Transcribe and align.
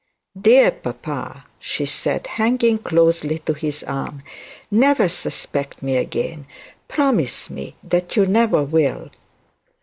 'Dear 0.35 0.71
papa,' 0.71 1.45
she 1.59 1.85
said, 1.85 2.25
hanging 2.25 2.79
closely 2.79 3.37
to 3.37 3.53
his 3.53 3.83
arm, 3.83 4.23
'never 4.71 5.07
suspect 5.07 5.83
me 5.83 5.95
again: 5.95 6.47
promise 6.87 7.51
me 7.51 7.75
that 7.83 8.15
you 8.15 8.25
never 8.25 8.63
will. 8.63 9.11